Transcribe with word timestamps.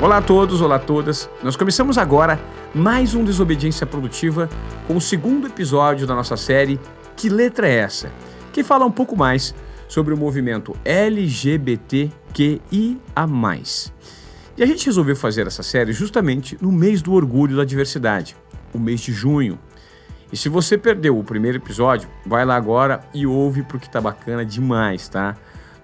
Olá 0.00 0.18
a 0.18 0.22
todos, 0.22 0.60
olá 0.60 0.76
a 0.76 0.78
todas. 0.78 1.28
Nós 1.42 1.56
começamos 1.56 1.98
agora 1.98 2.38
mais 2.72 3.16
um 3.16 3.24
Desobediência 3.24 3.84
Produtiva 3.84 4.48
com 4.86 4.96
o 4.96 5.00
segundo 5.00 5.48
episódio 5.48 6.06
da 6.06 6.14
nossa 6.14 6.36
série 6.36 6.78
Que 7.16 7.28
Letra 7.28 7.66
é 7.66 7.78
Essa? 7.78 8.08
Que 8.52 8.62
fala 8.62 8.86
um 8.86 8.92
pouco 8.92 9.16
mais 9.16 9.52
sobre 9.88 10.14
o 10.14 10.16
movimento 10.16 10.76
LGBTQIA. 10.84 12.12
E 14.56 14.62
a 14.62 14.66
gente 14.66 14.86
resolveu 14.86 15.16
fazer 15.16 15.48
essa 15.48 15.64
série 15.64 15.92
justamente 15.92 16.56
no 16.60 16.70
mês 16.70 17.02
do 17.02 17.12
orgulho 17.12 17.56
da 17.56 17.64
diversidade, 17.64 18.36
o 18.72 18.78
mês 18.78 19.00
de 19.00 19.12
junho. 19.12 19.58
E 20.32 20.36
se 20.36 20.48
você 20.48 20.78
perdeu 20.78 21.18
o 21.18 21.24
primeiro 21.24 21.58
episódio, 21.58 22.08
vai 22.24 22.44
lá 22.44 22.54
agora 22.54 23.00
e 23.12 23.26
ouve 23.26 23.64
porque 23.64 23.90
tá 23.90 24.00
bacana 24.00 24.44
demais, 24.44 25.08
tá? 25.08 25.34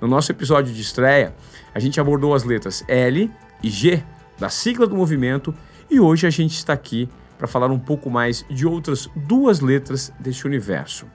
No 0.00 0.06
nosso 0.06 0.30
episódio 0.30 0.72
de 0.72 0.82
estreia, 0.82 1.34
a 1.74 1.80
gente 1.80 2.00
abordou 2.00 2.32
as 2.32 2.44
letras 2.44 2.84
L 2.86 3.28
e 3.64 3.70
G 3.70 4.04
da 4.38 4.50
sigla 4.50 4.86
do 4.86 4.94
movimento 4.94 5.54
e 5.90 5.98
hoje 5.98 6.26
a 6.26 6.30
gente 6.30 6.54
está 6.54 6.74
aqui 6.74 7.08
para 7.38 7.48
falar 7.48 7.70
um 7.70 7.78
pouco 7.78 8.10
mais 8.10 8.44
de 8.50 8.66
outras 8.66 9.08
duas 9.16 9.60
letras 9.60 10.12
desse 10.20 10.46
universo. 10.46 11.06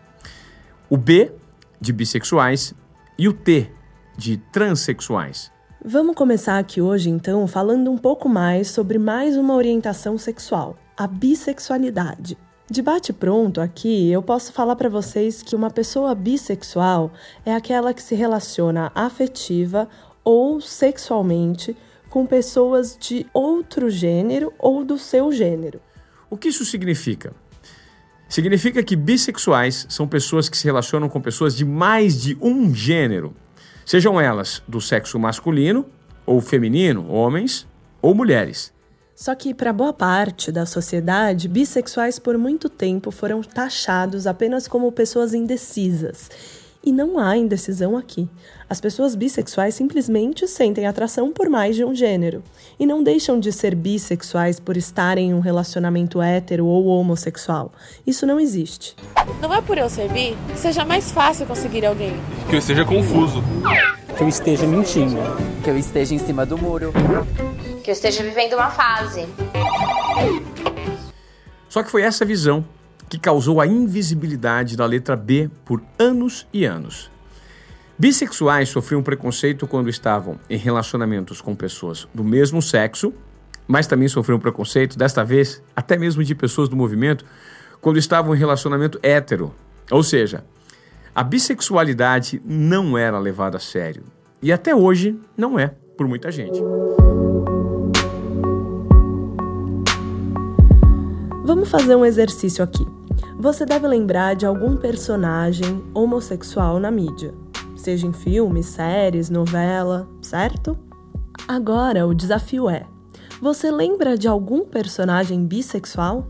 O 0.90 0.98
B 0.98 1.32
de 1.80 1.94
bissexuais 1.94 2.74
e 3.18 3.28
o 3.28 3.34
T 3.34 3.70
de 4.18 4.38
transexuais. 4.52 5.52
Vamos 5.86 6.16
começar 6.16 6.58
aqui 6.58 6.82
hoje 6.82 7.10
então 7.10 7.48
falando 7.48 7.92
um 7.92 7.98
pouco 7.98 8.28
mais 8.28 8.70
sobre 8.70 8.98
mais 8.98 9.38
uma 9.38 9.54
orientação 9.54 10.18
sexual, 10.18 10.76
a 10.98 11.06
bissexualidade. 11.06 12.38
De 12.70 12.82
bate 12.82 13.14
pronto 13.14 13.62
aqui, 13.62 14.12
eu 14.12 14.22
posso 14.22 14.52
falar 14.52 14.76
para 14.76 14.90
vocês 14.90 15.42
que 15.42 15.56
uma 15.56 15.70
pessoa 15.70 16.14
bissexual 16.14 17.12
é 17.46 17.54
aquela 17.54 17.94
que 17.94 18.02
se 18.02 18.16
relaciona 18.16 18.92
afetiva 18.94 19.88
ou 20.24 20.60
sexualmente 20.60 21.76
com 22.10 22.26
pessoas 22.26 22.98
de 23.00 23.26
outro 23.34 23.90
gênero 23.90 24.54
ou 24.58 24.84
do 24.84 24.98
seu 24.98 25.32
gênero. 25.32 25.80
O 26.30 26.38
que 26.38 26.50
isso 26.50 26.66
significa? 26.66 27.34
Significa 28.28 28.84
que 28.84 28.96
bissexuais 28.96 29.86
são 29.90 30.08
pessoas 30.08 30.50
que 30.50 30.58
se 30.58 30.66
relacionam 30.66 31.10
com 31.10 31.20
pessoas 31.22 31.56
de 31.56 31.66
mais 31.66 32.22
de 32.22 32.38
um 32.42 32.74
gênero, 32.74 33.36
sejam 33.86 34.20
elas 34.20 34.62
do 34.68 34.80
sexo 34.80 35.18
masculino 35.18 35.86
ou 36.26 36.40
feminino, 36.40 37.12
homens 37.12 37.68
ou 38.02 38.14
mulheres. 38.14 38.72
Só 39.16 39.36
que, 39.36 39.54
para 39.54 39.74
boa 39.74 39.92
parte 39.92 40.52
da 40.52 40.66
sociedade, 40.66 41.50
bissexuais 41.50 42.20
por 42.20 42.38
muito 42.38 42.70
tempo 42.70 43.12
foram 43.12 43.42
taxados 43.42 44.26
apenas 44.26 44.68
como 44.68 44.92
pessoas 44.92 45.34
indecisas 45.34 46.30
e 46.84 46.92
não 46.92 47.20
há 47.20 47.36
indecisão 47.38 47.98
aqui. 47.98 48.28
As 48.70 48.80
pessoas 48.80 49.16
bissexuais 49.16 49.76
simplesmente 49.76 50.48
sentem 50.48 50.88
atração 50.88 51.32
por 51.32 51.50
mais 51.50 51.76
de 51.76 51.84
um 51.84 51.94
gênero 51.94 52.44
e 52.80 52.86
não 52.86 53.04
deixam 53.04 53.40
de 53.40 53.52
ser 53.52 53.76
bissexuais 53.76 54.60
por 54.60 54.78
estarem 54.78 55.30
em 55.30 55.34
um 55.34 55.40
relacionamento 55.40 56.22
hétero 56.22 56.66
ou 56.66 56.86
homossexual. 56.86 57.72
Isso 58.06 58.26
não 58.26 58.40
existe. 58.40 58.96
Não 59.42 59.54
é 59.54 59.62
por 59.62 59.78
eu 59.78 59.90
ser 59.90 60.10
bi 60.10 60.38
que 60.52 60.60
seja 60.60 60.86
mais 60.86 61.12
fácil 61.12 61.46
conseguir 61.46 61.86
alguém. 61.86 62.14
Que 62.50 62.56
eu 62.56 62.60
esteja 62.60 62.86
confuso. 62.86 63.44
Que 64.16 64.24
eu 64.24 64.28
esteja 64.28 64.66
mentindo. 64.66 65.18
Que 65.64 65.70
eu 65.70 65.78
esteja 65.78 66.16
em 66.16 66.20
cima 66.20 66.46
do 66.46 66.58
muro. 66.58 66.94
Que 67.84 67.92
eu 67.92 67.94
esteja 67.94 68.24
vivendo 68.24 68.54
uma 68.54 68.70
fase. 68.70 69.28
Só 71.68 71.84
que 71.84 71.92
foi 71.92 72.02
essa 72.02 72.26
visão 72.26 72.66
que 73.10 73.18
causou 73.18 73.60
a 73.60 73.66
invisibilidade 73.66 74.78
da 74.78 74.86
letra 74.86 75.16
B 75.16 75.50
por 75.66 75.82
anos 75.98 76.48
e 76.54 76.64
anos. 76.64 77.10
Bissexuais 77.98 78.70
sofriam 78.70 79.04
preconceito 79.04 79.68
quando 79.68 79.90
estavam 79.90 80.40
em 80.50 80.58
relacionamentos 80.58 81.42
com 81.42 81.56
pessoas 81.56 82.08
do 82.14 82.24
mesmo 82.24 82.62
sexo, 82.62 83.14
mas 83.68 83.88
também 83.88 84.08
sofriam 84.08 84.40
preconceito, 84.40 84.98
desta 84.98 85.24
vez, 85.24 85.62
até 85.76 85.98
mesmo 85.98 86.24
de 86.24 86.34
pessoas 86.34 86.70
do 86.70 86.76
movimento, 86.76 87.26
quando 87.82 87.98
estavam 87.98 88.34
em 88.34 88.38
relacionamento 88.38 89.00
hétero. 89.04 89.54
Ou 89.92 90.02
seja, 90.02 90.46
a 91.14 91.24
bissexualidade 91.24 92.42
não 92.46 92.98
era 92.98 93.20
levada 93.20 93.58
a 93.58 93.60
sério. 93.60 94.04
E 94.42 94.52
até 94.52 94.74
hoje 94.74 95.20
não 95.36 95.60
é, 95.60 95.74
por 95.98 96.08
muita 96.08 96.32
gente. 96.32 96.62
Vamos 101.50 101.70
fazer 101.70 101.96
um 101.96 102.06
exercício 102.06 102.64
aqui. 102.64 102.86
Você 103.40 103.66
deve 103.66 103.88
lembrar 103.88 104.36
de 104.36 104.46
algum 104.46 104.78
personagem 104.78 105.84
homossexual 105.96 106.80
na 106.80 106.92
mídia, 106.92 107.34
seja 107.76 108.06
em 108.06 108.14
filmes, 108.14 108.68
séries, 108.68 109.32
novela, 109.32 110.08
certo? 110.22 110.78
Agora 111.48 112.06
o 112.06 112.14
desafio 112.14 112.70
é: 112.70 112.86
você 113.42 113.72
lembra 113.72 114.16
de 114.16 114.28
algum 114.28 114.64
personagem 114.64 115.44
bissexual? 115.44 116.28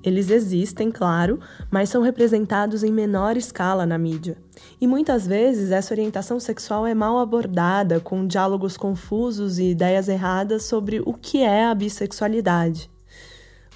Eles 0.00 0.30
existem, 0.30 0.92
claro, 0.92 1.40
mas 1.68 1.88
são 1.88 2.00
representados 2.00 2.84
em 2.84 2.92
menor 2.92 3.36
escala 3.36 3.84
na 3.84 3.98
mídia. 3.98 4.36
E 4.80 4.86
muitas 4.86 5.26
vezes 5.26 5.72
essa 5.72 5.92
orientação 5.92 6.38
sexual 6.38 6.86
é 6.86 6.94
mal 6.94 7.18
abordada, 7.18 7.98
com 7.98 8.24
diálogos 8.28 8.76
confusos 8.76 9.58
e 9.58 9.70
ideias 9.70 10.08
erradas 10.08 10.62
sobre 10.62 11.02
o 11.04 11.14
que 11.14 11.42
é 11.42 11.64
a 11.64 11.74
bissexualidade 11.74 12.91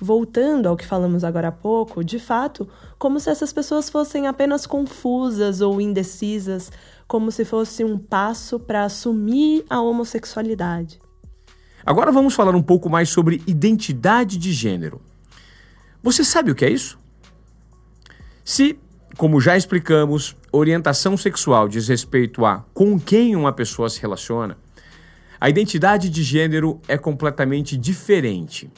voltando 0.00 0.66
ao 0.66 0.76
que 0.76 0.86
falamos 0.86 1.24
agora 1.24 1.48
há 1.48 1.52
pouco, 1.52 2.04
de 2.04 2.18
fato, 2.18 2.68
como 2.98 3.18
se 3.18 3.30
essas 3.30 3.52
pessoas 3.52 3.88
fossem 3.88 4.26
apenas 4.26 4.66
confusas 4.66 5.60
ou 5.60 5.80
indecisas, 5.80 6.70
como 7.06 7.30
se 7.30 7.44
fosse 7.44 7.84
um 7.84 7.98
passo 7.98 8.58
para 8.58 8.84
assumir 8.84 9.64
a 9.70 9.80
homossexualidade. 9.80 11.00
Agora 11.84 12.10
vamos 12.10 12.34
falar 12.34 12.54
um 12.54 12.62
pouco 12.62 12.90
mais 12.90 13.08
sobre 13.08 13.42
identidade 13.46 14.36
de 14.36 14.52
gênero. 14.52 15.00
Você 16.02 16.24
sabe 16.24 16.50
o 16.50 16.54
que 16.54 16.64
é 16.64 16.70
isso? 16.70 16.98
Se, 18.44 18.78
como 19.16 19.40
já 19.40 19.56
explicamos, 19.56 20.36
orientação 20.52 21.16
sexual 21.16 21.68
diz 21.68 21.88
respeito 21.88 22.44
a 22.44 22.64
com 22.74 22.98
quem 22.98 23.34
uma 23.34 23.52
pessoa 23.52 23.88
se 23.88 24.00
relaciona, 24.00 24.58
a 25.40 25.48
identidade 25.48 26.08
de 26.08 26.22
gênero 26.22 26.80
é 26.88 26.96
completamente 26.96 27.76
diferente. 27.76 28.70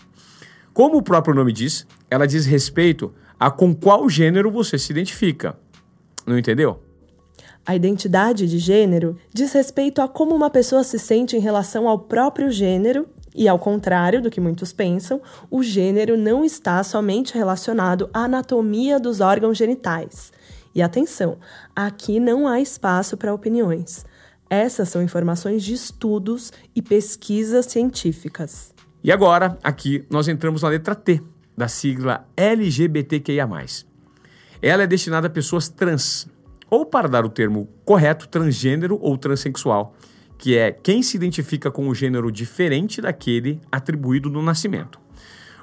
Como 0.79 0.99
o 0.99 1.03
próprio 1.03 1.35
nome 1.35 1.53
diz, 1.53 1.85
ela 2.09 2.25
diz 2.25 2.47
respeito 2.47 3.13
a 3.37 3.51
com 3.51 3.75
qual 3.75 4.09
gênero 4.09 4.49
você 4.49 4.79
se 4.79 4.93
identifica. 4.93 5.59
Não 6.25 6.39
entendeu? 6.39 6.81
A 7.67 7.75
identidade 7.75 8.47
de 8.47 8.61
gênero 8.61 9.17
diz 9.35 9.53
respeito 9.53 10.01
a 10.01 10.07
como 10.07 10.33
uma 10.33 10.49
pessoa 10.49 10.85
se 10.85 10.97
sente 10.97 11.37
em 11.37 11.41
relação 11.41 11.89
ao 11.89 11.99
próprio 11.99 12.49
gênero, 12.49 13.09
e 13.35 13.49
ao 13.49 13.59
contrário 13.59 14.23
do 14.23 14.31
que 14.31 14.41
muitos 14.41 14.73
pensam, 14.73 15.21
o 15.51 15.65
gênero 15.65 16.17
não 16.17 16.45
está 16.45 16.81
somente 16.85 17.35
relacionado 17.35 18.09
à 18.15 18.27
anatomia 18.27 19.01
dos 19.01 19.21
órgãos 19.21 19.59
genitais. 19.59 20.33
E 20.73 20.81
atenção, 20.81 21.39
aqui 21.75 22.21
não 22.21 22.47
há 22.47 22.61
espaço 22.61 23.17
para 23.17 23.35
opiniões. 23.35 24.07
Essas 24.49 24.91
são 24.91 25.03
informações 25.03 25.65
de 25.65 25.75
estudos 25.75 26.53
e 26.73 26.81
pesquisas 26.81 27.67
científicas. 27.67 28.78
E 29.03 29.13
agora, 29.13 29.59
aqui, 29.63 30.05
nós 30.11 30.27
entramos 30.27 30.63
na 30.63 30.69
letra 30.69 30.95
T, 30.95 31.21
da 31.57 31.69
sigla 31.69 32.27
LGBTQIA. 32.37 33.49
Ela 34.61 34.83
é 34.83 34.87
destinada 34.87 35.29
a 35.29 35.31
pessoas 35.31 35.69
trans, 35.69 36.29
ou 36.69 36.85
para 36.85 37.09
dar 37.09 37.25
o 37.25 37.29
termo 37.29 37.69
correto, 37.85 38.29
transgênero 38.29 38.99
ou 39.01 39.17
transexual, 39.17 39.95
que 40.37 40.57
é 40.57 40.73
quem 40.73 41.03
se 41.03 41.17
identifica 41.17 41.71
com 41.71 41.89
um 41.89 41.95
gênero 41.95 42.31
diferente 42.31 43.01
daquele 43.01 43.61
atribuído 43.71 44.31
no 44.31 44.43
nascimento. 44.43 44.99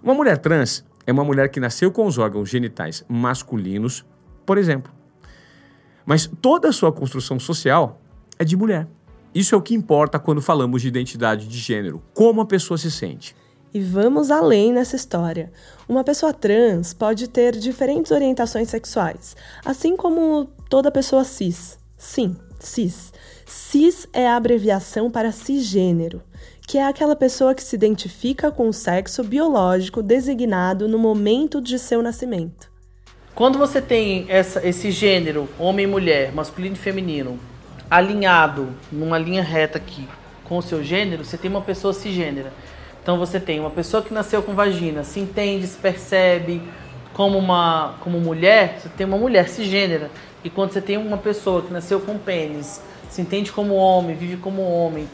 Uma 0.02 0.13
mulher 0.13 0.38
trans 0.38 0.85
é 1.06 1.12
uma 1.12 1.23
mulher 1.23 1.50
que 1.50 1.59
nasceu 1.59 1.91
com 1.91 2.06
os 2.06 2.17
órgãos 2.17 2.50
genitais 2.50 3.03
masculinos, 3.07 4.06
por 4.46 4.57
exemplo. 4.57 4.91
Mas 6.06 6.29
toda 6.41 6.70
a 6.70 6.73
sua 6.73 6.91
construção 6.91 7.40
social 7.40 8.02
é 8.38 8.43
de 8.43 8.55
mulher. 8.55 8.88
Isso 9.35 9.53
é 9.53 9.58
o 9.58 9.61
que 9.61 9.76
importa 9.76 10.17
quando 10.17 10.41
falamos 10.41 10.82
de 10.82 10.87
identidade 10.87 11.46
de 11.46 11.58
gênero, 11.58 12.02
como 12.14 12.40
a 12.40 12.46
pessoa 12.46 12.78
se 12.78 12.90
sente. 12.90 13.35
E 13.73 13.82
vamos 13.82 14.32
além 14.32 14.72
nessa 14.72 14.96
história. 14.96 15.52
Uma 15.90 16.05
pessoa 16.05 16.32
trans 16.32 16.93
pode 16.93 17.28
ter 17.28 17.53
diferentes 17.58 18.14
orientações 18.14 18.70
sexuais, 18.70 19.35
assim 19.66 19.97
como 19.97 20.47
toda 20.70 20.90
pessoa 20.90 21.26
cis. 21.26 21.78
Sim, 21.97 22.37
cis. 22.61 23.11
Cis 23.46 24.08
é 24.14 24.26
a 24.26 24.37
abreviação 24.37 25.11
para 25.11 25.34
cisgênero, 25.34 26.22
que 26.66 26.78
é 26.78 26.88
aquela 26.88 27.14
pessoa 27.14 27.53
que 27.53 27.61
se 27.61 27.76
identifica 27.76 28.49
com 28.49 28.70
o 28.70 28.73
sexo 28.73 29.22
biológico 29.22 30.02
designado 30.02 30.88
no 30.88 30.97
momento 30.97 31.59
de 31.59 31.78
seu 31.78 32.02
nascimento. 32.02 32.72
Quando 33.35 33.59
você 33.59 33.81
tem 33.81 34.28
essa, 34.29 34.66
esse 34.66 34.91
gênero, 34.91 35.49
homem 35.59 35.84
e 35.84 35.90
mulher, 35.90 36.31
masculino 36.34 36.76
e 36.76 36.79
feminino, 36.79 37.38
alinhado 37.90 38.70
numa 38.91 39.17
linha 39.17 39.43
reta 39.43 39.78
aqui 39.78 40.08
com 40.43 40.58
o 40.58 40.61
seu 40.61 40.84
gênero, 40.84 41.26
você 41.26 41.37
tem 41.37 41.49
uma 41.49 41.61
pessoa 41.61 41.93
cisgênera. 41.93 42.53
Então 43.02 43.17
você 43.17 43.40
tem 43.40 43.59
uma 43.59 43.70
pessoa 43.70 44.02
que 44.02 44.14
nasceu 44.14 44.41
com 44.41 44.53
vagina, 44.53 45.03
se 45.03 45.20
entende, 45.20 45.67
se 45.67 45.78
percebe 45.78 46.61
como 47.14 47.37
uma 47.37 47.96
como 48.02 48.20
mulher, 48.20 48.79
você 48.79 48.90
tem 48.90 49.05
uma 49.05 49.17
mulher 49.17 49.47
cisgênera. 49.47 50.09
E 50.43 50.49
quando 50.49 50.72
você 50.72 50.82
tem 50.82 50.97
uma 50.97 51.17
pessoa 51.17 51.61
que 51.61 51.72
nasceu 51.72 51.99
com 51.99 52.17
pênis, 52.17 52.82
se 53.09 53.22
entende 53.22 53.52
como 53.52 53.76
homem, 53.76 54.16
vive 54.16 54.38
como 54.38 54.61
homem, 54.61 55.08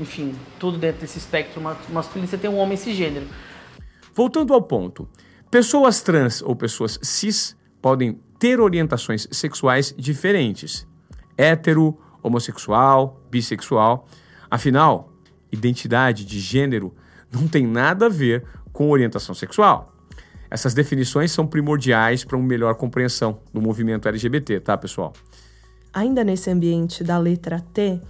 enfim, 0.00 0.34
tudo 0.58 0.78
dentro 0.78 1.00
desse 1.00 1.18
espectro 1.18 1.60
masculino, 1.88 2.28
você 2.28 2.38
tem 2.38 2.50
um 2.50 2.58
homem 2.58 2.76
cisgênero. 2.76 3.26
Voltando 4.14 4.52
ao 4.52 4.62
ponto, 4.62 5.08
pessoas 5.50 6.02
trans 6.02 6.42
ou 6.42 6.54
pessoas 6.54 6.98
cis 7.02 7.56
podem 7.80 8.18
ter 8.38 8.60
orientações 8.60 9.26
sexuais 9.30 9.94
diferentes. 9.96 10.86
Hétero, 11.36 11.98
homossexual, 12.22 13.20
bissexual. 13.30 14.06
Afinal, 14.50 15.12
identidade 15.50 16.24
de 16.24 16.38
gênero 16.38 16.94
não 17.32 17.48
tem 17.48 17.66
nada 17.66 18.06
a 18.06 18.08
ver 18.08 18.44
com 18.72 18.90
orientação 18.90 19.34
sexual. 19.34 19.92
Essas 20.50 20.74
definições 20.74 21.32
são 21.32 21.46
primordiais 21.46 22.24
para 22.24 22.36
uma 22.36 22.46
melhor 22.46 22.74
compreensão 22.74 23.38
do 23.52 23.60
movimento 23.62 24.06
LGBT, 24.06 24.60
tá, 24.60 24.76
pessoal? 24.76 25.14
Ainda 25.94 26.22
nesse 26.22 26.50
ambiente 26.50 27.02
da 27.02 27.18
letra 27.18 27.60
T, 27.72 28.00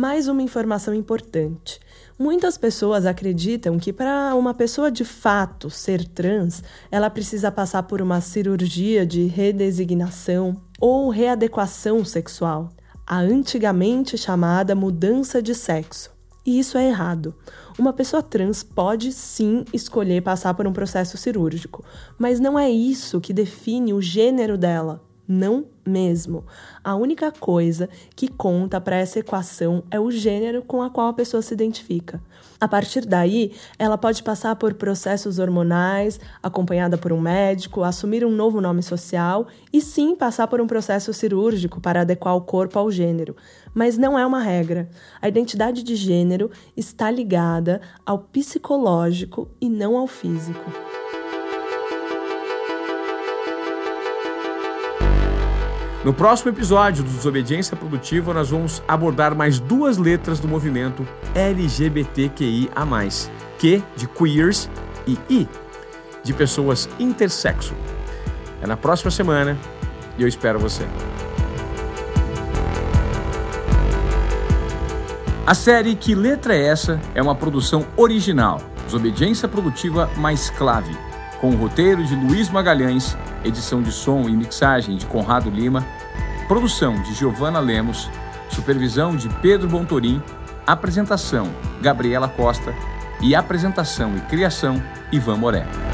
mais 0.00 0.28
uma 0.28 0.40
informação 0.40 0.94
importante. 0.94 1.78
Muitas 2.18 2.56
pessoas 2.56 3.04
acreditam 3.04 3.78
que 3.78 3.92
para 3.92 4.34
uma 4.34 4.54
pessoa 4.54 4.90
de 4.90 5.04
fato 5.04 5.68
ser 5.68 6.08
trans, 6.08 6.62
ela 6.90 7.10
precisa 7.10 7.52
passar 7.52 7.82
por 7.82 8.00
uma 8.00 8.18
cirurgia 8.22 9.04
de 9.04 9.26
redesignação 9.26 10.56
ou 10.80 11.10
readequação 11.10 12.02
sexual, 12.02 12.70
a 13.06 13.18
antigamente 13.18 14.16
chamada 14.16 14.74
mudança 14.74 15.42
de 15.42 15.54
sexo. 15.54 16.10
E 16.46 16.58
isso 16.58 16.78
é 16.78 16.88
errado. 16.88 17.34
Uma 17.78 17.92
pessoa 17.92 18.22
trans 18.22 18.62
pode 18.62 19.12
sim 19.12 19.66
escolher 19.70 20.22
passar 20.22 20.54
por 20.54 20.66
um 20.66 20.72
processo 20.72 21.18
cirúrgico, 21.18 21.84
mas 22.18 22.40
não 22.40 22.58
é 22.58 22.70
isso 22.70 23.20
que 23.20 23.34
define 23.34 23.92
o 23.92 24.00
gênero 24.00 24.56
dela. 24.56 25.04
Não 25.28 25.62
mesmo. 25.90 26.44
A 26.82 26.94
única 26.94 27.32
coisa 27.32 27.88
que 28.14 28.28
conta 28.28 28.80
para 28.80 28.96
essa 28.96 29.18
equação 29.18 29.82
é 29.90 29.98
o 29.98 30.10
gênero 30.10 30.62
com 30.62 30.82
a 30.82 30.88
qual 30.88 31.08
a 31.08 31.12
pessoa 31.12 31.42
se 31.42 31.52
identifica. 31.52 32.22
A 32.60 32.68
partir 32.68 33.06
daí, 33.06 33.52
ela 33.78 33.98
pode 33.98 34.22
passar 34.22 34.54
por 34.56 34.74
processos 34.74 35.38
hormonais, 35.38 36.20
acompanhada 36.42 36.98
por 36.98 37.12
um 37.12 37.20
médico, 37.20 37.82
assumir 37.82 38.24
um 38.24 38.30
novo 38.30 38.60
nome 38.60 38.82
social 38.82 39.46
e 39.72 39.80
sim 39.80 40.14
passar 40.14 40.46
por 40.46 40.60
um 40.60 40.66
processo 40.66 41.12
cirúrgico 41.12 41.80
para 41.80 42.02
adequar 42.02 42.36
o 42.36 42.42
corpo 42.42 42.78
ao 42.78 42.90
gênero. 42.90 43.34
Mas 43.74 43.96
não 43.96 44.18
é 44.18 44.26
uma 44.26 44.40
regra. 44.40 44.88
A 45.22 45.28
identidade 45.28 45.82
de 45.82 45.96
gênero 45.96 46.50
está 46.76 47.10
ligada 47.10 47.80
ao 48.04 48.18
psicológico 48.18 49.48
e 49.60 49.68
não 49.68 49.96
ao 49.96 50.06
físico. 50.06 50.70
No 56.02 56.14
próximo 56.14 56.50
episódio 56.50 57.04
do 57.04 57.10
Desobediência 57.10 57.76
Produtiva, 57.76 58.32
nós 58.32 58.48
vamos 58.48 58.82
abordar 58.88 59.34
mais 59.36 59.60
duas 59.60 59.98
letras 59.98 60.40
do 60.40 60.48
movimento 60.48 61.06
LGBTQIA, 61.34 62.70
Q 63.58 63.82
de 63.94 64.08
queers 64.08 64.70
e 65.06 65.18
I 65.28 65.48
de 66.24 66.32
pessoas 66.32 66.88
intersexo. 66.98 67.74
É 68.62 68.66
na 68.66 68.78
próxima 68.78 69.10
semana 69.10 69.58
e 70.16 70.22
eu 70.22 70.28
espero 70.28 70.58
você. 70.58 70.86
A 75.46 75.54
série 75.54 75.94
Que 75.94 76.14
Letra 76.14 76.54
é 76.54 76.64
Essa 76.64 76.98
é 77.14 77.20
uma 77.20 77.34
produção 77.34 77.86
original, 77.94 78.62
Desobediência 78.86 79.46
Produtiva 79.46 80.08
mais 80.16 80.48
Clave, 80.48 80.96
com 81.40 81.50
o 81.50 81.56
roteiro 81.56 82.04
de 82.04 82.14
Luiz 82.14 82.50
Magalhães 82.50 83.16
edição 83.44 83.82
de 83.82 83.90
som 83.90 84.28
e 84.28 84.32
mixagem 84.32 84.96
de 84.96 85.06
Conrado 85.06 85.50
Lima, 85.50 85.86
produção 86.46 87.00
de 87.02 87.14
Giovana 87.14 87.58
Lemos, 87.58 88.10
supervisão 88.48 89.16
de 89.16 89.28
Pedro 89.36 89.68
Bontorim, 89.68 90.22
apresentação 90.66 91.48
Gabriela 91.80 92.28
Costa 92.28 92.74
e 93.20 93.34
apresentação 93.34 94.16
e 94.16 94.20
criação 94.20 94.82
Ivan 95.12 95.36
Moré. 95.36 95.89